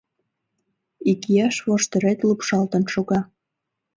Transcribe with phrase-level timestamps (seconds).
[1.11, 3.19] Икияш воштырет лупшалтын шога.